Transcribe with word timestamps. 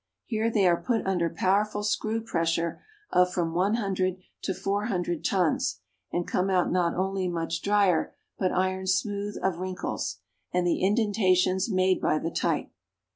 Here 0.25 0.49
they 0.49 0.65
are 0.67 0.81
put 0.81 1.05
under 1.05 1.29
powerful 1.29 1.83
screw 1.83 2.21
pressure 2.21 2.81
of 3.11 3.31
from 3.31 3.53
one 3.53 3.75
hundred 3.75 4.17
to 4.41 4.51
four 4.55 4.85
hundred 4.85 5.23
tons, 5.23 5.79
and 6.11 6.27
come 6.27 6.49
out 6.49 6.71
not 6.71 6.95
only 6.95 7.27
much 7.27 7.61
dryer, 7.61 8.15
but 8.39 8.51
ironed 8.51 8.89
smooth 8.89 9.37
of 9.43 9.57
wrinkles, 9.59 10.17
and 10.51 10.65
the 10.65 10.81
indentations 10.81 11.69
made 11.69 12.01
by 12.01 12.17
the 12.17 12.31
type. 12.31 12.71